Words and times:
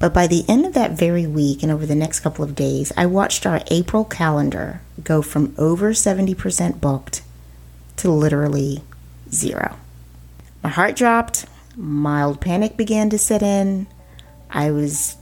But 0.00 0.14
by 0.14 0.26
the 0.26 0.44
end 0.48 0.64
of 0.64 0.72
that 0.72 0.92
very 0.92 1.26
week 1.26 1.62
and 1.62 1.70
over 1.70 1.86
the 1.86 1.94
next 1.94 2.20
couple 2.20 2.42
of 2.42 2.56
days, 2.56 2.90
I 2.96 3.04
watched 3.04 3.46
our 3.46 3.60
April 3.70 4.04
calendar 4.04 4.80
go 5.04 5.22
from 5.22 5.54
over 5.58 5.92
70% 5.92 6.80
booked 6.80 7.22
to 7.96 8.10
literally 8.10 8.82
zero. 9.30 9.76
My 10.62 10.70
heart 10.70 10.96
dropped, 10.96 11.44
mild 11.76 12.40
panic 12.40 12.78
began 12.78 13.10
to 13.10 13.18
set 13.18 13.42
in. 13.42 13.86
I 14.50 14.70
was 14.70 15.16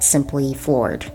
simply 0.00 0.54
floored. 0.54 1.10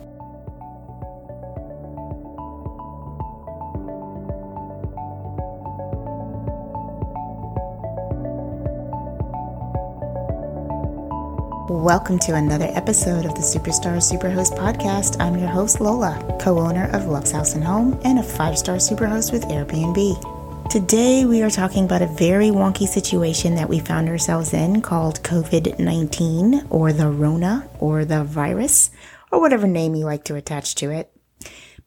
Welcome 11.70 12.18
to 12.20 12.36
another 12.36 12.70
episode 12.72 13.26
of 13.26 13.36
the 13.36 13.42
Superstar 13.42 13.98
Superhost 13.98 14.58
podcast. 14.58 15.20
I'm 15.20 15.38
your 15.38 15.50
host, 15.50 15.82
Lola, 15.82 16.38
co 16.40 16.60
owner 16.60 16.90
of 16.94 17.08
Luxe 17.08 17.32
House 17.32 17.56
and 17.56 17.64
Home 17.66 18.00
and 18.06 18.20
a 18.20 18.24
five 18.24 18.58
star 18.58 18.78
superhost 18.78 19.34
with 19.34 19.44
Airbnb. 19.44 20.70
Today, 20.70 21.26
we 21.26 21.42
are 21.42 21.50
talking 21.50 21.84
about 21.84 22.02
a 22.02 22.08
very 22.08 22.52
wonky 22.52 22.88
situation 22.88 23.56
that 23.56 23.68
we 23.68 23.80
found 23.80 24.08
ourselves 24.08 24.54
in 24.54 24.82
called 24.82 25.22
COVID 25.24 25.78
19 25.78 26.68
or 26.70 26.94
the 26.94 27.10
Rona 27.10 27.70
or 27.80 28.06
the 28.06 28.24
virus 28.24 28.90
or 29.30 29.42
whatever 29.42 29.68
name 29.68 29.94
you 29.94 30.06
like 30.06 30.24
to 30.24 30.36
attach 30.36 30.74
to 30.76 30.90
it. 30.90 31.12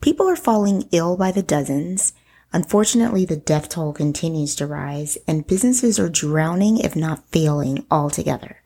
People 0.02 0.28
are 0.28 0.36
falling 0.36 0.90
ill 0.92 1.16
by 1.16 1.32
the 1.32 1.42
dozens. 1.42 2.12
Unfortunately, 2.52 3.24
the 3.24 3.36
death 3.36 3.70
toll 3.70 3.94
continues 3.94 4.54
to 4.56 4.66
rise 4.66 5.16
and 5.26 5.46
businesses 5.46 5.98
are 5.98 6.10
drowning, 6.10 6.76
if 6.76 6.94
not 6.94 7.26
failing 7.30 7.86
altogether. 7.90 8.60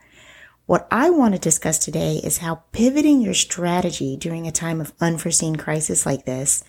What 0.66 0.88
I 0.90 1.10
want 1.10 1.34
to 1.34 1.38
discuss 1.38 1.78
today 1.78 2.22
is 2.24 2.38
how 2.38 2.62
pivoting 2.72 3.20
your 3.20 3.34
strategy 3.34 4.16
during 4.16 4.46
a 4.46 4.52
time 4.52 4.80
of 4.80 4.94
unforeseen 4.98 5.56
crisis 5.56 6.06
like 6.06 6.24
this 6.24 6.64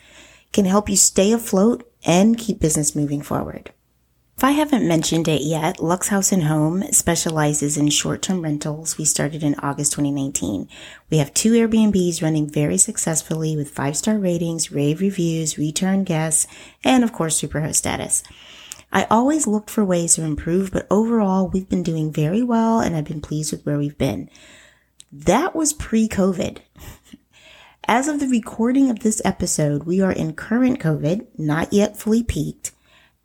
can 0.52 0.66
help 0.66 0.90
you 0.90 0.98
stay 0.98 1.32
afloat 1.32 1.90
and 2.06 2.38
keep 2.38 2.60
business 2.60 2.94
moving 2.94 3.22
forward. 3.22 3.72
If 4.38 4.44
I 4.44 4.52
haven't 4.52 4.86
mentioned 4.86 5.30
it 5.30 5.44
yet, 5.44 5.82
Luxe 5.82 6.10
House 6.10 6.34
and 6.34 6.44
Home 6.44 6.84
specializes 6.92 7.78
in 7.78 7.88
short-term 7.88 8.42
rentals. 8.42 8.98
We 8.98 9.06
started 9.06 9.44
in 9.44 9.56
August 9.60 9.94
2019. 9.94 10.68
We 11.10 11.20
have 11.20 11.34
two 11.34 11.54
Airbnbs 11.54 12.22
running 12.22 12.50
very 12.50 12.78
successfully 12.78 13.56
with 13.56 13.72
five-star 13.72 14.18
ratings, 14.18 14.74
rave 14.74 15.00
reviews, 15.00 15.58
return 15.58 16.04
guests, 16.04 16.48
and 16.84 17.02
of 17.02 17.14
course, 17.14 17.42
superhost 17.42 17.76
status. 17.76 18.24
I 18.96 19.08
always 19.12 19.46
looked 19.46 19.70
for 19.70 19.84
ways 19.84 20.16
to 20.16 20.24
improve, 20.24 20.72
but 20.72 20.88
overall, 20.90 21.50
we've 21.50 21.68
been 21.68 21.84
doing 21.84 22.14
very 22.14 22.42
well 22.42 22.80
and 22.80 22.96
I've 22.96 23.04
been 23.04 23.20
pleased 23.20 23.52
with 23.52 23.66
where 23.66 23.78
we've 23.78 23.98
been. 23.98 24.30
That 25.12 25.54
was 25.54 25.74
pre 25.74 26.08
COVID. 26.08 26.60
As 27.90 28.08
of 28.08 28.22
the 28.22 28.28
recording 28.30 28.90
of 28.90 29.02
this 29.02 29.22
episode, 29.26 29.84
we 29.84 30.00
are 30.00 30.14
in 30.14 30.34
current 30.34 30.80
COVID, 30.80 31.28
not 31.38 31.74
yet 31.74 31.98
fully 31.98 32.24
peaked, 32.24 32.72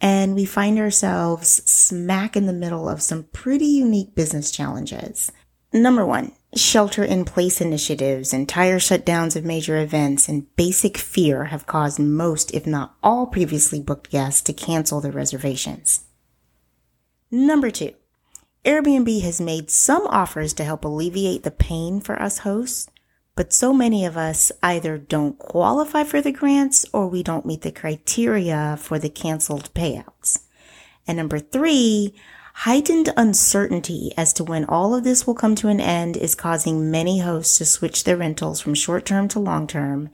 and 0.01 0.35
we 0.35 0.45
find 0.45 0.77
ourselves 0.77 1.63
smack 1.71 2.37
in 2.37 2.47
the 2.47 2.53
middle 2.53 2.89
of 2.89 3.01
some 3.01 3.29
pretty 3.33 3.67
unique 3.67 4.17
business 4.17 4.51
challenges. 4.51 5.31
Number 5.73 6.05
one, 6.05 6.33
shelter 6.55 7.05
in 7.05 7.25
place 7.25 7.61
initiatives, 7.61 8.33
entire 8.33 8.79
shutdowns 8.79 9.37
of 9.37 9.45
major 9.45 9.79
events, 9.79 10.29
and 10.29 10.55
basic 10.57 10.99
fear 10.99 11.45
have 11.47 11.67
caused 11.67 11.99
most, 11.99 12.53
if 12.53 12.67
not 12.67 12.97
all, 13.03 13.27
previously 13.27 13.81
booked 13.81 14.11
guests 14.11 14.43
to 14.43 14.53
cancel 14.53 15.01
their 15.01 15.13
reservations. 15.13 16.03
Number 17.31 17.71
two, 17.71 17.95
Airbnb 18.65 19.23
has 19.23 19.41
made 19.41 19.71
some 19.71 20.07
offers 20.09 20.53
to 20.55 20.65
help 20.65 20.85
alleviate 20.85 21.45
the 21.45 21.51
pain 21.51 22.01
for 22.01 22.21
us 22.21 22.39
hosts, 22.39 22.91
but 23.37 23.53
so 23.53 23.73
many 23.73 24.05
of 24.05 24.17
us 24.17 24.53
either 24.63 24.99
don't 24.99 25.39
qualify 25.39 26.05
for 26.05 26.21
the 26.21 26.33
grants 26.33 26.85
or 26.93 27.07
we 27.07 27.23
don't 27.23 27.47
meet 27.47 27.63
the 27.63 27.73
criteria 27.73 28.77
for 28.79 28.99
the 28.99 29.09
canceled 29.09 29.73
payouts. 29.73 30.43
And 31.07 31.17
number 31.17 31.39
three, 31.39 32.15
Heightened 32.65 33.11
uncertainty 33.17 34.13
as 34.19 34.35
to 34.35 34.45
when 34.45 34.67
all 34.67 34.95
of 34.95 35.03
this 35.03 35.27
will 35.27 35.33
come 35.33 35.55
to 35.55 35.69
an 35.69 35.81
end 35.81 36.15
is 36.19 36.35
causing 36.35 36.91
many 36.91 37.21
hosts 37.21 37.57
to 37.57 37.65
switch 37.65 38.05
their 38.05 38.19
rentals 38.19 38.61
from 38.61 38.75
short 38.75 39.07
term 39.07 39.29
to 39.29 39.39
long 39.39 39.67
term, 39.67 40.11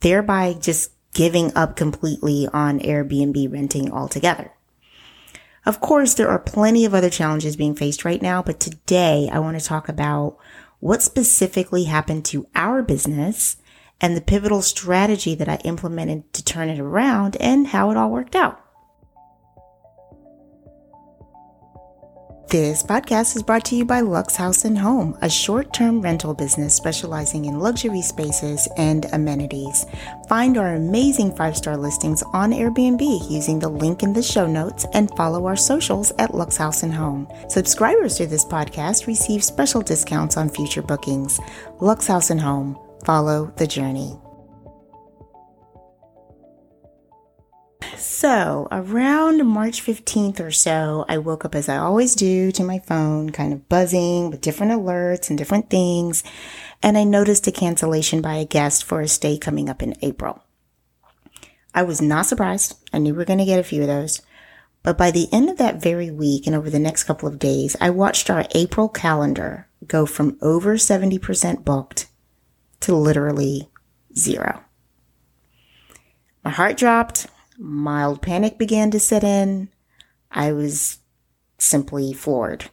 thereby 0.00 0.52
just 0.52 0.90
giving 1.14 1.50
up 1.56 1.76
completely 1.76 2.46
on 2.52 2.78
Airbnb 2.80 3.50
renting 3.50 3.90
altogether. 3.90 4.52
Of 5.64 5.80
course, 5.80 6.12
there 6.12 6.28
are 6.28 6.38
plenty 6.38 6.84
of 6.84 6.92
other 6.92 7.08
challenges 7.08 7.56
being 7.56 7.74
faced 7.74 8.04
right 8.04 8.20
now, 8.20 8.42
but 8.42 8.60
today 8.60 9.30
I 9.32 9.38
want 9.38 9.58
to 9.58 9.64
talk 9.64 9.88
about 9.88 10.36
what 10.80 11.00
specifically 11.00 11.84
happened 11.84 12.26
to 12.26 12.46
our 12.54 12.82
business 12.82 13.56
and 13.98 14.14
the 14.14 14.20
pivotal 14.20 14.60
strategy 14.60 15.34
that 15.36 15.48
I 15.48 15.56
implemented 15.64 16.34
to 16.34 16.44
turn 16.44 16.68
it 16.68 16.80
around 16.80 17.38
and 17.40 17.68
how 17.68 17.90
it 17.90 17.96
all 17.96 18.10
worked 18.10 18.36
out. 18.36 18.62
This 22.50 22.82
podcast 22.82 23.36
is 23.36 23.42
brought 23.42 23.66
to 23.66 23.76
you 23.76 23.84
by 23.84 24.00
Luxe 24.00 24.34
House 24.34 24.64
and 24.64 24.78
Home, 24.78 25.18
a 25.20 25.28
short 25.28 25.74
term 25.74 26.00
rental 26.00 26.32
business 26.32 26.74
specializing 26.74 27.44
in 27.44 27.58
luxury 27.58 28.00
spaces 28.00 28.66
and 28.78 29.04
amenities. 29.12 29.84
Find 30.30 30.56
our 30.56 30.74
amazing 30.76 31.36
five 31.36 31.58
star 31.58 31.76
listings 31.76 32.22
on 32.32 32.52
Airbnb 32.52 33.30
using 33.30 33.58
the 33.58 33.68
link 33.68 34.02
in 34.02 34.14
the 34.14 34.22
show 34.22 34.46
notes 34.46 34.86
and 34.94 35.14
follow 35.14 35.44
our 35.44 35.56
socials 35.56 36.10
at 36.18 36.34
Luxe 36.34 36.56
House 36.56 36.82
and 36.82 36.94
Home. 36.94 37.30
Subscribers 37.48 38.16
to 38.16 38.26
this 38.26 38.46
podcast 38.46 39.06
receive 39.06 39.44
special 39.44 39.82
discounts 39.82 40.38
on 40.38 40.48
future 40.48 40.80
bookings. 40.80 41.38
Luxe 41.80 42.06
House 42.06 42.30
and 42.30 42.40
Home. 42.40 42.78
Follow 43.04 43.52
the 43.58 43.66
journey. 43.66 44.18
So, 47.98 48.68
around 48.70 49.44
March 49.44 49.82
15th 49.82 50.38
or 50.38 50.52
so, 50.52 51.04
I 51.08 51.18
woke 51.18 51.44
up 51.44 51.56
as 51.56 51.68
I 51.68 51.78
always 51.78 52.14
do 52.14 52.52
to 52.52 52.62
my 52.62 52.78
phone, 52.78 53.30
kind 53.30 53.52
of 53.52 53.68
buzzing 53.68 54.30
with 54.30 54.40
different 54.40 54.70
alerts 54.70 55.28
and 55.28 55.36
different 55.36 55.68
things. 55.68 56.22
And 56.80 56.96
I 56.96 57.02
noticed 57.02 57.48
a 57.48 57.52
cancellation 57.52 58.22
by 58.22 58.36
a 58.36 58.44
guest 58.44 58.84
for 58.84 59.00
a 59.00 59.08
stay 59.08 59.36
coming 59.36 59.68
up 59.68 59.82
in 59.82 59.96
April. 60.00 60.44
I 61.74 61.82
was 61.82 62.00
not 62.00 62.26
surprised. 62.26 62.76
I 62.92 62.98
knew 62.98 63.14
we 63.14 63.18
were 63.18 63.24
going 63.24 63.40
to 63.40 63.44
get 63.44 63.58
a 63.58 63.64
few 63.64 63.82
of 63.82 63.88
those. 63.88 64.22
But 64.84 64.96
by 64.96 65.10
the 65.10 65.28
end 65.32 65.50
of 65.50 65.58
that 65.58 65.82
very 65.82 66.10
week 66.12 66.46
and 66.46 66.54
over 66.54 66.70
the 66.70 66.78
next 66.78 67.02
couple 67.02 67.28
of 67.28 67.40
days, 67.40 67.76
I 67.80 67.90
watched 67.90 68.30
our 68.30 68.46
April 68.54 68.88
calendar 68.88 69.66
go 69.88 70.06
from 70.06 70.38
over 70.40 70.76
70% 70.76 71.64
booked 71.64 72.06
to 72.80 72.94
literally 72.94 73.68
zero. 74.16 74.62
My 76.44 76.50
heart 76.50 76.76
dropped 76.76 77.26
mild 77.58 78.22
panic 78.22 78.56
began 78.58 78.90
to 78.92 79.00
set 79.00 79.24
in. 79.24 79.68
I 80.30 80.52
was 80.52 80.98
simply 81.58 82.12
floored. 82.12 82.70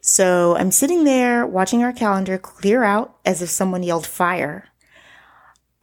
So 0.00 0.56
I'm 0.56 0.70
sitting 0.70 1.04
there 1.04 1.46
watching 1.46 1.82
our 1.82 1.92
calendar 1.92 2.36
clear 2.36 2.82
out 2.82 3.16
as 3.24 3.40
if 3.40 3.48
someone 3.48 3.82
yelled 3.82 4.06
fire. 4.06 4.68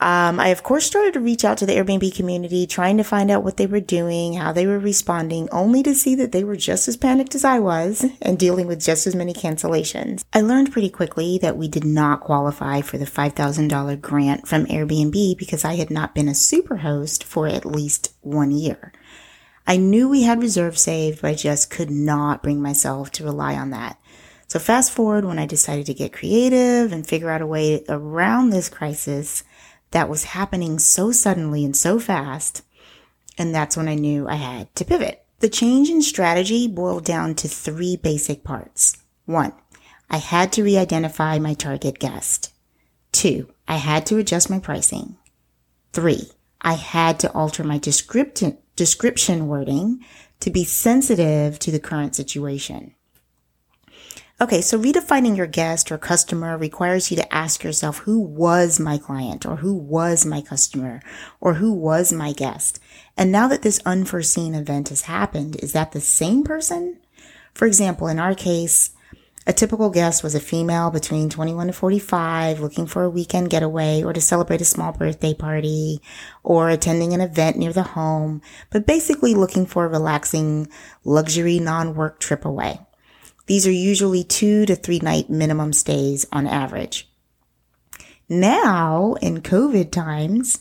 Um, 0.01 0.39
I, 0.39 0.47
of 0.47 0.63
course, 0.63 0.87
started 0.87 1.13
to 1.13 1.19
reach 1.19 1.45
out 1.45 1.59
to 1.59 1.67
the 1.67 1.75
Airbnb 1.75 2.15
community, 2.15 2.65
trying 2.65 2.97
to 2.97 3.03
find 3.03 3.29
out 3.29 3.43
what 3.43 3.57
they 3.57 3.67
were 3.67 3.79
doing, 3.79 4.33
how 4.33 4.51
they 4.51 4.65
were 4.65 4.79
responding, 4.79 5.47
only 5.51 5.83
to 5.83 5.93
see 5.93 6.15
that 6.15 6.31
they 6.31 6.43
were 6.43 6.55
just 6.55 6.87
as 6.87 6.97
panicked 6.97 7.35
as 7.35 7.45
I 7.45 7.59
was 7.59 8.03
and 8.21 8.39
dealing 8.39 8.65
with 8.65 8.81
just 8.81 9.05
as 9.05 9.15
many 9.15 9.31
cancellations. 9.31 10.23
I 10.33 10.41
learned 10.41 10.71
pretty 10.71 10.89
quickly 10.89 11.37
that 11.43 11.55
we 11.55 11.67
did 11.67 11.85
not 11.85 12.21
qualify 12.21 12.81
for 12.81 12.97
the 12.97 13.05
$5,000 13.05 14.01
grant 14.01 14.47
from 14.47 14.65
Airbnb 14.65 15.37
because 15.37 15.63
I 15.63 15.75
had 15.75 15.91
not 15.91 16.15
been 16.15 16.27
a 16.27 16.31
superhost 16.31 17.23
for 17.23 17.47
at 17.47 17.63
least 17.63 18.15
one 18.21 18.49
year. 18.49 18.91
I 19.67 19.77
knew 19.77 20.09
we 20.09 20.23
had 20.23 20.41
reserves 20.41 20.81
saved, 20.81 21.21
but 21.21 21.29
I 21.29 21.35
just 21.35 21.69
could 21.69 21.91
not 21.91 22.41
bring 22.41 22.59
myself 22.59 23.11
to 23.11 23.23
rely 23.23 23.53
on 23.53 23.69
that. 23.69 23.99
So 24.47 24.57
fast 24.57 24.91
forward 24.91 25.25
when 25.25 25.37
I 25.37 25.45
decided 25.45 25.85
to 25.85 25.93
get 25.93 26.11
creative 26.11 26.91
and 26.91 27.07
figure 27.07 27.29
out 27.29 27.41
a 27.41 27.47
way 27.47 27.85
around 27.87 28.49
this 28.49 28.67
crisis, 28.67 29.43
that 29.91 30.09
was 30.09 30.23
happening 30.25 30.79
so 30.79 31.11
suddenly 31.11 31.63
and 31.63 31.75
so 31.75 31.99
fast. 31.99 32.63
And 33.37 33.53
that's 33.53 33.77
when 33.77 33.87
I 33.87 33.95
knew 33.95 34.27
I 34.27 34.35
had 34.35 34.73
to 34.75 34.85
pivot. 34.85 35.23
The 35.39 35.49
change 35.49 35.89
in 35.89 36.01
strategy 36.01 36.67
boiled 36.67 37.05
down 37.05 37.35
to 37.35 37.47
three 37.47 37.95
basic 37.95 38.43
parts. 38.43 38.97
One, 39.25 39.53
I 40.09 40.17
had 40.17 40.51
to 40.53 40.63
re-identify 40.63 41.39
my 41.39 41.53
target 41.53 41.99
guest. 41.99 42.53
Two, 43.11 43.51
I 43.67 43.77
had 43.77 44.05
to 44.07 44.17
adjust 44.17 44.49
my 44.49 44.59
pricing. 44.59 45.17
Three, 45.93 46.29
I 46.61 46.73
had 46.73 47.19
to 47.21 47.31
alter 47.31 47.63
my 47.63 47.77
description, 47.77 48.57
description 48.75 49.47
wording 49.47 50.05
to 50.41 50.51
be 50.51 50.63
sensitive 50.63 51.59
to 51.59 51.71
the 51.71 51.79
current 51.79 52.15
situation. 52.15 52.93
Okay, 54.41 54.61
so 54.61 54.79
redefining 54.79 55.37
your 55.37 55.45
guest 55.45 55.91
or 55.91 55.99
customer 55.99 56.57
requires 56.57 57.11
you 57.11 57.17
to 57.17 57.31
ask 57.31 57.63
yourself 57.63 57.99
who 57.99 58.19
was 58.19 58.79
my 58.79 58.97
client 58.97 59.45
or 59.45 59.57
who 59.57 59.75
was 59.75 60.25
my 60.25 60.41
customer 60.41 60.99
or 61.39 61.53
who 61.53 61.71
was 61.71 62.11
my 62.11 62.33
guest. 62.33 62.79
And 63.15 63.31
now 63.31 63.47
that 63.49 63.61
this 63.61 63.79
unforeseen 63.85 64.55
event 64.55 64.89
has 64.89 65.03
happened, 65.03 65.57
is 65.57 65.73
that 65.73 65.91
the 65.91 66.01
same 66.01 66.43
person? 66.43 66.97
For 67.53 67.67
example, 67.67 68.07
in 68.07 68.17
our 68.17 68.33
case, 68.33 68.95
A 69.47 69.53
typical 69.53 69.89
guest 69.89 70.21
was 70.23 70.35
a 70.35 70.39
female 70.39 70.91
between 70.91 71.27
21 71.27 71.67
to 71.67 71.73
45 71.73 72.59
looking 72.59 72.85
for 72.85 73.03
a 73.03 73.09
weekend 73.09 73.49
getaway 73.49 74.03
or 74.03 74.13
to 74.13 74.21
celebrate 74.21 74.61
a 74.61 74.65
small 74.65 74.91
birthday 74.91 75.33
party 75.33 75.99
or 76.43 76.69
attending 76.69 77.11
an 77.13 77.21
event 77.21 77.57
near 77.57 77.73
the 77.73 77.81
home, 77.81 78.43
but 78.69 78.85
basically 78.85 79.33
looking 79.33 79.65
for 79.65 79.85
a 79.85 79.89
relaxing 79.89 80.67
luxury 81.03 81.57
non-work 81.57 82.19
trip 82.19 82.45
away. 82.45 82.79
These 83.51 83.67
are 83.67 83.71
usually 83.71 84.23
two 84.23 84.65
to 84.65 84.77
three 84.77 84.99
night 84.99 85.29
minimum 85.29 85.73
stays 85.73 86.25
on 86.31 86.47
average. 86.47 87.11
Now 88.29 89.15
in 89.21 89.41
COVID 89.41 89.91
times, 89.91 90.57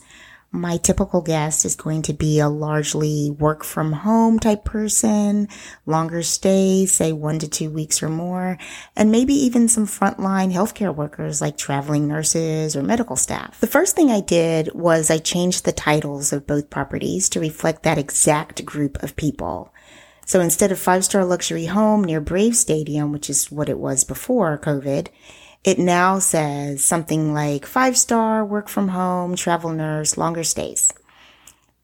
my 0.51 0.75
typical 0.75 1.21
guest 1.21 1.63
is 1.63 1.77
going 1.77 2.01
to 2.01 2.13
be 2.13 2.39
a 2.39 2.49
largely 2.49 3.31
work 3.31 3.63
from 3.63 3.93
home 3.93 4.39
type 4.39 4.65
person, 4.65 5.47
longer 5.85 6.21
stays, 6.21 6.91
say 6.91 7.13
one 7.13 7.39
to 7.39 7.47
two 7.47 7.69
weeks 7.69 8.03
or 8.03 8.09
more, 8.09 8.57
and 8.93 9.09
maybe 9.09 9.35
even 9.35 9.69
some 9.69 9.87
frontline 9.87 10.51
healthcare 10.51 10.93
workers 10.93 11.39
like 11.39 11.55
traveling 11.55 12.09
nurses 12.09 12.75
or 12.75 12.83
medical 12.83 13.15
staff. 13.15 13.57
The 13.61 13.67
first 13.67 13.95
thing 13.95 14.11
I 14.11 14.19
did 14.19 14.73
was 14.73 15.09
I 15.09 15.19
changed 15.19 15.63
the 15.63 15.71
titles 15.71 16.33
of 16.33 16.45
both 16.45 16.69
properties 16.69 17.29
to 17.29 17.39
reflect 17.39 17.83
that 17.83 17.97
exact 17.97 18.65
group 18.65 19.01
of 19.01 19.15
people. 19.15 19.73
So 20.31 20.39
instead 20.39 20.71
of 20.71 20.79
five 20.79 21.03
star 21.03 21.25
luxury 21.25 21.65
home 21.65 22.05
near 22.05 22.21
Brave 22.21 22.55
Stadium, 22.55 23.11
which 23.11 23.29
is 23.29 23.51
what 23.51 23.67
it 23.67 23.77
was 23.77 24.05
before 24.05 24.57
COVID, 24.57 25.09
it 25.65 25.77
now 25.77 26.19
says 26.19 26.81
something 26.81 27.33
like 27.33 27.65
five 27.65 27.97
star, 27.97 28.45
work 28.45 28.69
from 28.69 28.87
home, 28.87 29.35
travel 29.35 29.71
nurse, 29.71 30.15
longer 30.15 30.45
stays. 30.45 30.93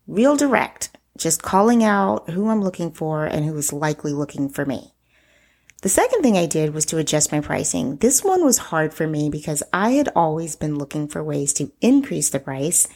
Real 0.07 0.38
direct, 0.38 0.91
just 1.17 1.44
calling 1.44 1.83
out 1.83 2.29
who 2.29 2.47
I'm 2.47 2.61
looking 2.61 2.89
for 2.89 3.25
and 3.25 3.44
who 3.44 3.57
is 3.57 3.73
likely 3.73 4.13
looking 4.13 4.47
for 4.47 4.65
me. 4.65 4.94
The 5.81 5.89
second 5.89 6.21
thing 6.21 6.38
I 6.38 6.45
did 6.45 6.73
was 6.73 6.85
to 6.85 6.97
adjust 6.97 7.33
my 7.33 7.41
pricing. 7.41 7.97
This 7.97 8.23
one 8.23 8.45
was 8.45 8.57
hard 8.57 8.94
for 8.94 9.07
me 9.07 9.29
because 9.29 9.61
I 9.73 9.89
had 9.89 10.07
always 10.15 10.55
been 10.55 10.77
looking 10.77 11.09
for 11.09 11.21
ways 11.21 11.51
to 11.55 11.73
increase 11.81 12.29
the 12.29 12.39
price, 12.39 12.88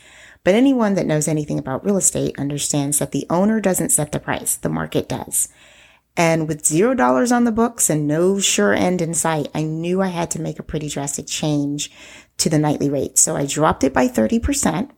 but 0.43 0.55
anyone 0.55 0.95
that 0.95 1.05
knows 1.05 1.27
anything 1.27 1.59
about 1.59 1.85
real 1.85 1.97
estate 1.97 2.37
understands 2.39 2.99
that 2.99 3.11
the 3.11 3.25
owner 3.29 3.59
doesn't 3.59 3.91
set 3.91 4.11
the 4.11 4.19
price, 4.19 4.55
the 4.55 4.69
market 4.69 5.07
does. 5.07 5.49
And 6.17 6.47
with 6.47 6.65
zero 6.65 6.93
dollars 6.93 7.31
on 7.31 7.45
the 7.45 7.51
books 7.51 7.89
and 7.89 8.07
no 8.07 8.39
sure 8.39 8.73
end 8.73 9.01
in 9.01 9.13
sight, 9.13 9.47
I 9.55 9.63
knew 9.63 10.01
I 10.01 10.07
had 10.07 10.29
to 10.31 10.41
make 10.41 10.59
a 10.59 10.63
pretty 10.63 10.89
drastic 10.89 11.27
change 11.27 11.91
to 12.37 12.49
the 12.49 12.59
nightly 12.59 12.89
rate. 12.89 13.17
So 13.17 13.35
I 13.35 13.45
dropped 13.45 13.83
it 13.83 13.93
by 13.93 14.07
30%, 14.07 14.89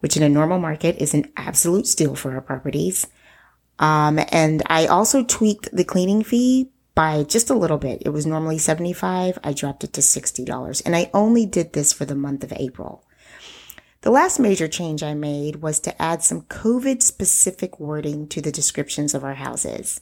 which 0.00 0.16
in 0.16 0.22
a 0.22 0.28
normal 0.28 0.58
market 0.58 0.96
is 0.96 1.12
an 1.12 1.30
absolute 1.36 1.86
steal 1.86 2.14
for 2.14 2.32
our 2.32 2.40
properties. 2.40 3.06
Um, 3.78 4.20
and 4.30 4.62
I 4.66 4.86
also 4.86 5.24
tweaked 5.24 5.74
the 5.74 5.84
cleaning 5.84 6.22
fee 6.22 6.70
by 6.94 7.22
just 7.24 7.50
a 7.50 7.54
little 7.54 7.78
bit. 7.78 8.02
It 8.04 8.10
was 8.10 8.26
normally 8.26 8.58
75. 8.58 9.38
I 9.44 9.52
dropped 9.52 9.84
it 9.84 9.92
to 9.94 10.00
$60 10.00 10.82
and 10.86 10.96
I 10.96 11.10
only 11.12 11.44
did 11.44 11.72
this 11.72 11.92
for 11.92 12.04
the 12.04 12.14
month 12.14 12.44
of 12.44 12.52
April. 12.56 13.04
The 14.02 14.10
last 14.10 14.38
major 14.38 14.66
change 14.66 15.02
I 15.02 15.12
made 15.12 15.56
was 15.56 15.78
to 15.80 16.00
add 16.00 16.22
some 16.22 16.42
COVID 16.42 17.02
specific 17.02 17.78
wording 17.78 18.28
to 18.28 18.40
the 18.40 18.50
descriptions 18.50 19.12
of 19.12 19.24
our 19.24 19.34
houses. 19.34 20.00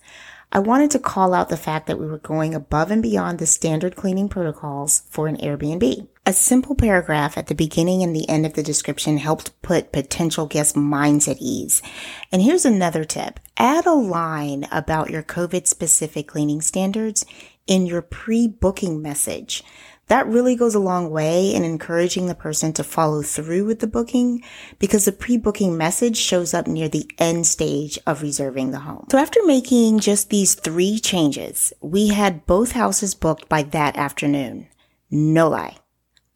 I 0.53 0.61
wanted 0.61 0.93
to 0.93 1.00
call 1.00 1.35
out 1.35 1.49
the 1.49 1.56
fact 1.56 1.89
that 1.89 1.99
we 1.99 2.06
were 2.06 2.19
going 2.19 2.55
above 2.55 2.93
and 2.93 3.03
beyond 3.03 3.41
the 3.41 3.47
standard 3.47 3.97
cleaning 3.97 4.29
protocols 4.29 5.03
for 5.11 5.27
an 5.27 5.37
Airbnb. 5.39 6.06
A 6.25 6.33
simple 6.33 6.77
paragraph 6.77 7.37
at 7.37 7.49
the 7.49 7.56
beginning 7.56 8.05
and 8.05 8.15
the 8.15 8.29
end 8.29 8.47
of 8.47 8.55
the 8.55 8.62
description 8.62 9.19
helped 9.19 9.61
put 9.62 9.91
potential 9.91 10.47
guests' 10.47 10.77
minds 10.77 11.27
at 11.27 11.39
ease. 11.41 11.83
And 12.31 12.41
here's 12.41 12.65
another 12.65 13.05
tip. 13.05 13.41
Add 13.56 13.85
a 13.85 13.95
line 13.95 14.69
about 14.71 15.11
your 15.11 15.25
COVID 15.25 15.67
specific 15.67 16.29
cleaning 16.29 16.61
standards 16.61 17.27
in 17.67 17.85
your 17.85 18.03
pre-booking 18.03 19.03
message. 19.03 19.65
That 20.08 20.26
really 20.26 20.56
goes 20.56 20.75
a 20.75 20.81
long 20.81 21.10
way 21.10 21.55
in 21.55 21.64
encouraging 21.64 22.26
the 22.26 22.34
person 22.34 22.72
to 22.75 22.84
follow 22.84 23.22
through 23.22 23.66
with 23.66 23.81
the 23.81 23.87
booking 23.87 24.43
because 24.78 25.05
the 25.05 25.12
pre-booking 25.12 25.76
message 25.76 26.16
shows 26.16 26.55
up 26.55 26.66
near 26.66 26.88
the 26.88 27.10
end 27.19 27.46
stage 27.46 27.99
of 28.06 28.22
reserving 28.22 28.70
the 28.70 28.81
home. 28.81 29.06
So 29.10 29.19
after 29.19 29.40
making 29.44 30.00
just 30.00 30.31
these 30.31 30.55
three 30.55 30.99
changes, 30.99 31.72
we 31.81 32.08
had 32.08 32.46
both 32.46 32.72
houses 32.72 33.14
booked 33.14 33.49
by 33.49 33.62
that 33.64 33.96
afternoon. 33.96 34.69
No 35.10 35.49
lie. 35.49 35.76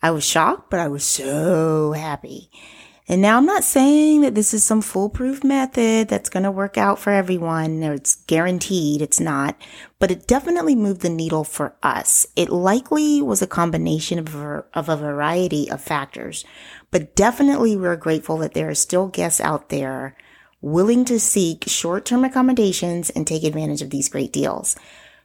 I 0.03 0.11
was 0.11 0.25
shocked, 0.25 0.69
but 0.69 0.81
I 0.81 0.89
was 0.89 1.05
so 1.05 1.93
happy. 1.93 2.51
And 3.13 3.21
now 3.21 3.37
I'm 3.37 3.45
not 3.45 3.63
saying 3.63 4.23
that 4.23 4.35
this 4.35 4.55
is 4.55 4.65
some 4.65 4.81
foolproof 4.81 5.45
method 5.45 6.09
that's 6.09 6.31
going 6.31 6.45
to 6.45 6.51
work 6.51 6.79
out 6.79 6.99
for 6.99 7.11
everyone 7.11 7.85
or 7.85 7.93
it's 7.93 8.15
guaranteed. 8.15 9.03
It's 9.03 9.21
not, 9.21 9.55
but 9.99 10.11
it 10.11 10.27
definitely 10.27 10.75
moved 10.75 11.03
the 11.03 11.11
needle 11.11 11.45
for 11.45 11.77
us. 11.83 12.27
It 12.37 12.49
likely 12.49 13.21
was 13.21 13.43
a 13.43 13.47
combination 13.47 14.19
of 14.19 14.35
of 14.73 14.89
a 14.89 14.97
variety 14.97 15.71
of 15.71 15.83
factors, 15.83 16.47
but 16.91 17.15
definitely 17.15 17.77
we're 17.77 17.97
grateful 17.97 18.39
that 18.39 18.55
there 18.55 18.71
are 18.71 18.75
still 18.75 19.09
guests 19.09 19.43
out 19.43 19.69
there 19.69 20.17
willing 20.63 21.05
to 21.05 21.21
seek 21.21 21.65
short-term 21.67 22.25
accommodations 22.25 23.11
and 23.11 23.27
take 23.27 23.45
advantage 23.45 23.83
of 23.83 23.91
these 23.91 24.09
great 24.09 24.33
deals. 24.33 24.75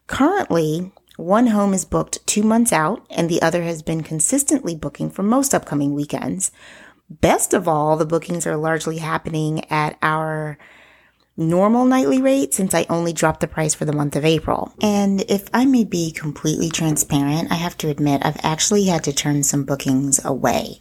Currently, 0.07 0.91
one 1.15 1.47
home 1.47 1.73
is 1.73 1.85
booked 1.85 2.27
two 2.27 2.43
months 2.43 2.73
out 2.73 3.07
and 3.09 3.29
the 3.29 3.41
other 3.41 3.63
has 3.63 3.81
been 3.81 4.03
consistently 4.03 4.75
booking 4.75 5.09
for 5.09 5.23
most 5.23 5.55
upcoming 5.55 5.95
weekends. 5.95 6.51
Best 7.09 7.53
of 7.53 7.67
all, 7.67 7.95
the 7.95 8.05
bookings 8.05 8.45
are 8.45 8.57
largely 8.57 8.97
happening 8.97 9.63
at 9.71 9.97
our 10.01 10.57
normal 11.37 11.85
nightly 11.85 12.21
rate 12.21 12.53
since 12.53 12.73
I 12.73 12.85
only 12.89 13.13
dropped 13.13 13.39
the 13.39 13.47
price 13.47 13.73
for 13.73 13.85
the 13.85 13.93
month 13.93 14.15
of 14.15 14.25
April. 14.25 14.73
And 14.81 15.21
if 15.29 15.47
I 15.53 15.65
may 15.65 15.85
be 15.85 16.11
completely 16.11 16.69
transparent, 16.69 17.51
I 17.51 17.55
have 17.55 17.77
to 17.77 17.89
admit 17.89 18.25
I've 18.25 18.43
actually 18.43 18.85
had 18.85 19.03
to 19.05 19.13
turn 19.13 19.43
some 19.43 19.63
bookings 19.63 20.23
away. 20.25 20.79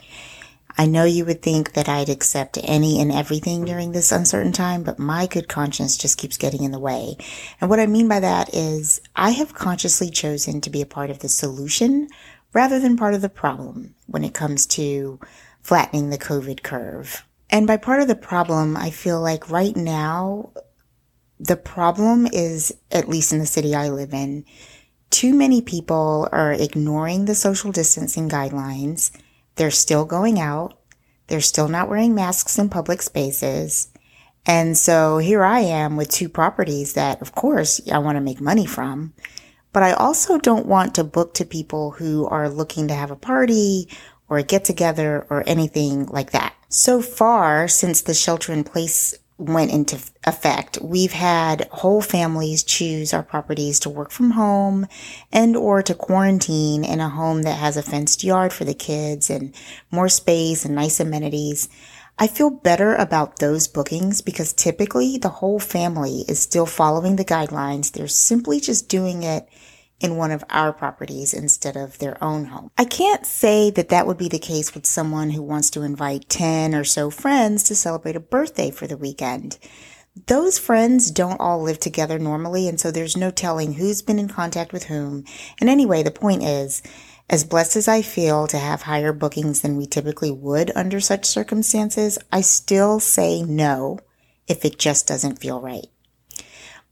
I 0.78 0.86
know 0.86 1.04
you 1.04 1.24
would 1.24 1.42
think 1.42 1.72
that 1.72 1.88
I'd 1.88 2.08
accept 2.08 2.58
any 2.62 3.00
and 3.00 3.12
everything 3.12 3.64
during 3.64 3.92
this 3.92 4.12
uncertain 4.12 4.52
time, 4.52 4.82
but 4.82 4.98
my 4.98 5.26
good 5.26 5.48
conscience 5.48 5.96
just 5.96 6.18
keeps 6.18 6.36
getting 6.36 6.64
in 6.64 6.72
the 6.72 6.78
way. 6.78 7.16
And 7.60 7.70
what 7.70 7.80
I 7.80 7.86
mean 7.86 8.08
by 8.08 8.20
that 8.20 8.52
is 8.52 9.00
I 9.14 9.30
have 9.30 9.54
consciously 9.54 10.10
chosen 10.10 10.60
to 10.62 10.70
be 10.70 10.82
a 10.82 10.86
part 10.86 11.08
of 11.08 11.20
the 11.20 11.28
solution 11.28 12.08
rather 12.52 12.78
than 12.78 12.96
part 12.96 13.14
of 13.14 13.22
the 13.22 13.28
problem 13.28 13.94
when 14.06 14.24
it 14.24 14.34
comes 14.34 14.66
to 14.66 15.18
flattening 15.66 16.10
the 16.10 16.18
COVID 16.18 16.62
curve. 16.62 17.26
And 17.50 17.66
by 17.66 17.76
part 17.76 18.00
of 18.00 18.06
the 18.06 18.14
problem, 18.14 18.76
I 18.76 18.90
feel 18.90 19.20
like 19.20 19.50
right 19.50 19.74
now, 19.74 20.52
the 21.40 21.56
problem 21.56 22.28
is, 22.32 22.72
at 22.92 23.08
least 23.08 23.32
in 23.32 23.40
the 23.40 23.46
city 23.46 23.74
I 23.74 23.88
live 23.88 24.14
in, 24.14 24.44
too 25.10 25.34
many 25.34 25.60
people 25.60 26.28
are 26.30 26.52
ignoring 26.52 27.24
the 27.24 27.34
social 27.34 27.72
distancing 27.72 28.28
guidelines. 28.28 29.10
They're 29.56 29.72
still 29.72 30.04
going 30.04 30.38
out. 30.38 30.78
They're 31.26 31.40
still 31.40 31.66
not 31.66 31.88
wearing 31.88 32.14
masks 32.14 32.60
in 32.60 32.68
public 32.68 33.02
spaces. 33.02 33.88
And 34.46 34.78
so 34.78 35.18
here 35.18 35.42
I 35.42 35.60
am 35.60 35.96
with 35.96 36.10
two 36.10 36.28
properties 36.28 36.92
that, 36.92 37.20
of 37.20 37.34
course, 37.34 37.80
I 37.90 37.98
want 37.98 38.14
to 38.14 38.20
make 38.20 38.40
money 38.40 38.66
from. 38.66 39.14
But 39.72 39.82
I 39.82 39.94
also 39.94 40.38
don't 40.38 40.66
want 40.66 40.94
to 40.94 41.02
book 41.02 41.34
to 41.34 41.44
people 41.44 41.90
who 41.90 42.24
are 42.28 42.48
looking 42.48 42.86
to 42.86 42.94
have 42.94 43.10
a 43.10 43.16
party 43.16 43.88
or 44.28 44.38
a 44.38 44.42
get 44.42 44.64
together 44.64 45.26
or 45.30 45.44
anything 45.46 46.06
like 46.06 46.32
that. 46.32 46.54
So 46.68 47.00
far, 47.00 47.68
since 47.68 48.02
the 48.02 48.14
shelter 48.14 48.52
in 48.52 48.64
place 48.64 49.14
went 49.38 49.70
into 49.70 49.98
effect, 50.24 50.78
we've 50.82 51.12
had 51.12 51.68
whole 51.70 52.00
families 52.00 52.62
choose 52.62 53.12
our 53.12 53.22
properties 53.22 53.78
to 53.80 53.90
work 53.90 54.10
from 54.10 54.32
home 54.32 54.86
and 55.30 55.56
or 55.56 55.82
to 55.82 55.94
quarantine 55.94 56.84
in 56.84 57.00
a 57.00 57.08
home 57.08 57.42
that 57.42 57.58
has 57.58 57.76
a 57.76 57.82
fenced 57.82 58.24
yard 58.24 58.52
for 58.52 58.64
the 58.64 58.74
kids 58.74 59.28
and 59.30 59.54
more 59.90 60.08
space 60.08 60.64
and 60.64 60.74
nice 60.74 60.98
amenities. 60.98 61.68
I 62.18 62.28
feel 62.28 62.48
better 62.48 62.94
about 62.94 63.38
those 63.38 63.68
bookings 63.68 64.22
because 64.22 64.54
typically 64.54 65.18
the 65.18 65.28
whole 65.28 65.58
family 65.58 66.24
is 66.28 66.40
still 66.40 66.64
following 66.64 67.16
the 67.16 67.24
guidelines. 67.26 67.92
They're 67.92 68.08
simply 68.08 68.58
just 68.58 68.88
doing 68.88 69.22
it 69.22 69.46
in 70.00 70.16
one 70.16 70.30
of 70.30 70.44
our 70.50 70.72
properties 70.72 71.32
instead 71.32 71.76
of 71.76 71.98
their 71.98 72.22
own 72.22 72.46
home. 72.46 72.70
I 72.76 72.84
can't 72.84 73.24
say 73.24 73.70
that 73.70 73.88
that 73.88 74.06
would 74.06 74.18
be 74.18 74.28
the 74.28 74.38
case 74.38 74.74
with 74.74 74.86
someone 74.86 75.30
who 75.30 75.42
wants 75.42 75.70
to 75.70 75.82
invite 75.82 76.28
10 76.28 76.74
or 76.74 76.84
so 76.84 77.10
friends 77.10 77.62
to 77.64 77.74
celebrate 77.74 78.16
a 78.16 78.20
birthday 78.20 78.70
for 78.70 78.86
the 78.86 78.96
weekend. 78.96 79.58
Those 80.26 80.58
friends 80.58 81.10
don't 81.10 81.40
all 81.40 81.62
live 81.62 81.78
together 81.78 82.18
normally, 82.18 82.68
and 82.68 82.80
so 82.80 82.90
there's 82.90 83.16
no 83.16 83.30
telling 83.30 83.74
who's 83.74 84.00
been 84.00 84.18
in 84.18 84.28
contact 84.28 84.72
with 84.72 84.84
whom. 84.84 85.24
And 85.60 85.68
anyway, 85.68 86.02
the 86.02 86.10
point 86.10 86.42
is, 86.42 86.82
as 87.28 87.44
blessed 87.44 87.76
as 87.76 87.88
I 87.88 88.02
feel 88.02 88.46
to 88.46 88.58
have 88.58 88.82
higher 88.82 89.12
bookings 89.12 89.60
than 89.60 89.76
we 89.76 89.86
typically 89.86 90.30
would 90.30 90.70
under 90.74 91.00
such 91.00 91.26
circumstances, 91.26 92.18
I 92.32 92.40
still 92.40 93.00
say 93.00 93.42
no 93.42 93.98
if 94.46 94.64
it 94.64 94.78
just 94.78 95.06
doesn't 95.06 95.40
feel 95.40 95.60
right. 95.60 95.86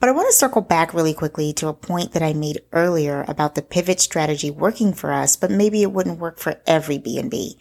But 0.05 0.11
I 0.11 0.13
want 0.17 0.29
to 0.29 0.37
circle 0.37 0.61
back 0.61 0.93
really 0.93 1.15
quickly 1.15 1.55
to 1.55 1.69
a 1.69 1.73
point 1.73 2.13
that 2.13 2.23
I 2.23 2.35
made 2.35 2.61
earlier 2.75 3.25
about 3.27 3.55
the 3.55 3.63
pivot 3.63 4.01
strategy 4.01 4.51
working 4.51 4.93
for 4.93 5.11
us, 5.11 5.35
but 5.35 5.51
maybe 5.51 5.81
it 5.81 5.93
wouldn't 5.93 6.19
work 6.19 6.39
for 6.39 6.61
every 6.67 6.99
B&B. 6.99 7.59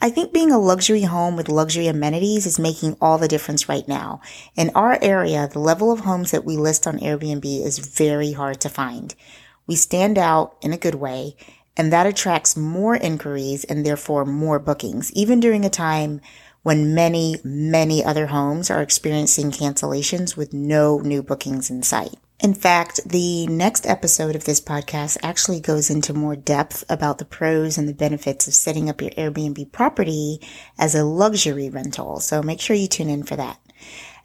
I 0.00 0.08
think 0.08 0.32
being 0.32 0.50
a 0.50 0.58
luxury 0.58 1.02
home 1.02 1.36
with 1.36 1.50
luxury 1.50 1.86
amenities 1.86 2.46
is 2.46 2.58
making 2.58 2.96
all 3.02 3.18
the 3.18 3.28
difference 3.28 3.68
right 3.68 3.86
now. 3.86 4.22
In 4.56 4.70
our 4.74 4.98
area, 5.02 5.46
the 5.46 5.58
level 5.58 5.92
of 5.92 6.00
homes 6.00 6.30
that 6.30 6.46
we 6.46 6.56
list 6.56 6.86
on 6.86 7.00
Airbnb 7.00 7.44
is 7.44 7.78
very 7.80 8.32
hard 8.32 8.62
to 8.62 8.70
find. 8.70 9.14
We 9.66 9.76
stand 9.76 10.16
out 10.16 10.56
in 10.62 10.72
a 10.72 10.78
good 10.78 10.94
way, 10.94 11.36
and 11.76 11.92
that 11.92 12.06
attracts 12.06 12.56
more 12.56 12.96
inquiries 12.96 13.64
and 13.64 13.84
therefore 13.84 14.24
more 14.24 14.58
bookings, 14.58 15.12
even 15.12 15.38
during 15.38 15.66
a 15.66 15.68
time 15.68 16.22
when 16.64 16.94
many, 16.94 17.36
many 17.44 18.02
other 18.02 18.26
homes 18.26 18.70
are 18.70 18.82
experiencing 18.82 19.52
cancellations 19.52 20.34
with 20.34 20.52
no 20.52 20.98
new 20.98 21.22
bookings 21.22 21.70
in 21.70 21.82
sight. 21.82 22.16
In 22.40 22.54
fact, 22.54 23.00
the 23.06 23.46
next 23.46 23.86
episode 23.86 24.34
of 24.34 24.44
this 24.44 24.60
podcast 24.60 25.18
actually 25.22 25.60
goes 25.60 25.90
into 25.90 26.12
more 26.14 26.34
depth 26.34 26.82
about 26.88 27.18
the 27.18 27.24
pros 27.24 27.78
and 27.78 27.86
the 27.86 27.94
benefits 27.94 28.48
of 28.48 28.54
setting 28.54 28.88
up 28.88 29.02
your 29.02 29.10
Airbnb 29.12 29.72
property 29.72 30.40
as 30.78 30.94
a 30.94 31.04
luxury 31.04 31.68
rental. 31.68 32.18
So 32.18 32.42
make 32.42 32.60
sure 32.60 32.74
you 32.74 32.88
tune 32.88 33.10
in 33.10 33.24
for 33.24 33.36
that. 33.36 33.60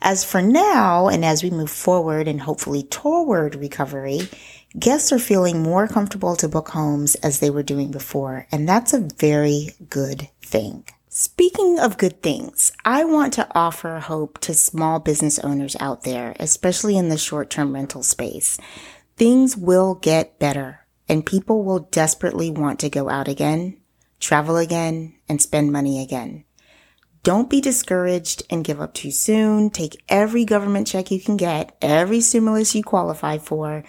As 0.02 0.24
for 0.24 0.42
now, 0.42 1.10
and 1.10 1.26
as 1.26 1.44
we 1.44 1.50
move 1.50 1.70
forward 1.70 2.28
and 2.30 2.42
hopefully 2.42 2.84
toward 2.84 3.56
recovery, 3.56 4.30
guests 4.78 5.12
are 5.12 5.20
feeling 5.20 5.62
more 5.62 5.90
comfortable 5.90 6.38
to 6.38 6.48
book 6.48 6.70
homes 6.70 7.16
as 7.16 7.40
they 7.40 7.50
were 7.50 7.64
doing 7.64 7.92
before. 7.92 8.48
And 8.50 8.68
that's 8.68 8.94
a 8.94 9.08
very 9.18 9.72
good 9.90 10.30
thing. 10.42 10.86
Speaking 11.12 11.80
of 11.80 11.98
good 11.98 12.22
things, 12.22 12.72
I 12.86 13.04
want 13.04 13.34
to 13.34 13.48
offer 13.56 13.98
hope 13.98 14.38
to 14.42 14.54
small 14.54 15.00
business 15.00 15.40
owners 15.40 15.76
out 15.80 16.04
there, 16.04 16.36
especially 16.40 17.00
in 17.00 17.10
the 17.10 17.18
short 17.18 17.50
term 17.50 17.74
rental 17.74 18.04
space. 18.04 18.60
Things 19.18 19.58
will 19.58 19.96
get 19.96 20.38
better 20.38 20.86
and 21.08 21.26
people 21.26 21.64
will 21.64 21.80
desperately 21.80 22.52
want 22.52 22.80
to 22.82 22.92
go 22.92 23.10
out 23.10 23.28
again, 23.28 23.78
travel 24.20 24.56
again, 24.56 25.16
and 25.28 25.42
spend 25.42 25.72
money 25.72 26.00
again. 26.00 26.46
Don't 27.24 27.50
be 27.50 27.60
discouraged 27.60 28.44
and 28.52 28.64
give 28.64 28.80
up 28.80 28.94
too 28.94 29.10
soon. 29.10 29.72
Take 29.72 30.04
every 30.10 30.46
government 30.46 30.86
check 30.86 31.10
you 31.10 31.20
can 31.20 31.38
get, 31.38 31.76
every 31.82 32.22
stimulus 32.22 32.76
you 32.76 32.84
qualify 32.84 33.40
for, 33.40 33.84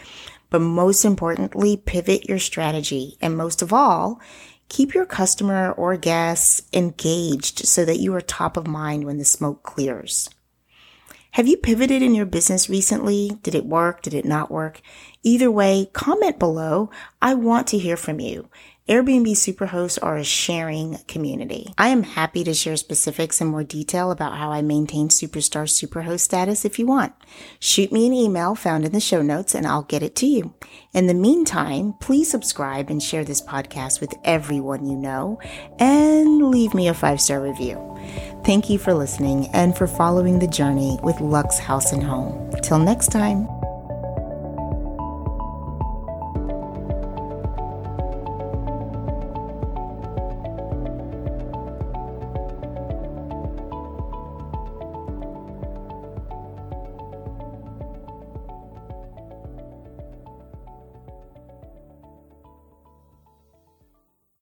but 0.49 0.63
most 0.63 1.05
importantly, 1.05 1.77
pivot 1.77 2.31
your 2.31 2.39
strategy. 2.39 3.19
And 3.21 3.37
most 3.37 3.61
of 3.61 3.75
all, 3.75 4.23
Keep 4.71 4.95
your 4.95 5.05
customer 5.05 5.73
or 5.73 5.97
guests 5.97 6.63
engaged 6.73 7.67
so 7.67 7.85
that 7.85 7.99
you 7.99 8.15
are 8.15 8.21
top 8.21 8.57
of 8.57 8.69
mind 8.69 9.05
when 9.05 9.19
the 9.19 9.25
smoke 9.25 9.65
clears. 9.65 10.31
Have 11.33 11.49
you 11.49 11.57
pivoted 11.57 12.03
in 12.03 12.15
your 12.15 12.25
business 12.25 12.71
recently? 12.71 13.39
Did 13.43 13.57
it 13.57 13.67
work? 13.67 14.01
Did 14.01 14.15
it 14.15 14.25
not 14.25 14.49
work? 14.49 14.81
Either 15.25 15.51
way, 15.51 15.91
comment 15.93 16.39
below. 16.39 16.89
I 17.21 17.35
want 17.35 17.67
to 17.69 17.79
hear 17.79 17.97
from 17.97 18.21
you. 18.21 18.49
Airbnb 18.91 19.31
Superhosts 19.37 20.01
are 20.03 20.17
a 20.17 20.25
sharing 20.25 20.99
community. 21.07 21.73
I 21.79 21.91
am 21.91 22.03
happy 22.03 22.43
to 22.43 22.53
share 22.53 22.77
specifics 22.77 23.41
and 23.41 23.49
more 23.49 23.63
detail 23.63 24.11
about 24.11 24.37
how 24.37 24.51
I 24.51 24.63
maintain 24.63 25.11
Superstar 25.11 25.69
Superhost 25.69 26.23
status 26.23 26.65
if 26.65 26.77
you 26.77 26.89
want. 26.89 27.13
Shoot 27.61 27.93
me 27.93 28.09
an 28.09 28.13
email 28.13 28.57
found 28.57 28.85
in 28.85 28.91
the 28.91 28.99
show 28.99 29.23
notes 29.23 29.55
and 29.55 29.65
I'll 29.65 29.85
get 29.85 30.03
it 30.03 30.17
to 30.17 30.27
you. 30.27 30.55
In 30.93 31.07
the 31.07 31.15
meantime, 31.15 31.95
please 32.01 32.29
subscribe 32.29 32.91
and 32.91 33.01
share 33.01 33.23
this 33.23 33.41
podcast 33.41 34.01
with 34.01 34.13
everyone 34.25 34.85
you 34.85 34.97
know 34.97 35.39
and 35.79 36.51
leave 36.51 36.75
me 36.75 36.89
a 36.89 36.95
five 36.95 37.21
star 37.21 37.41
review. 37.41 37.79
Thank 38.45 38.69
you 38.69 38.77
for 38.77 38.93
listening 38.93 39.47
and 39.53 39.79
for 39.79 39.87
following 39.87 40.41
the 40.41 40.49
journey 40.49 40.99
with 41.05 41.21
Luxe 41.21 41.61
House 41.61 41.93
and 41.93 42.03
Home. 42.03 42.51
Till 42.65 42.81
next 42.81 43.13
time. 43.13 43.60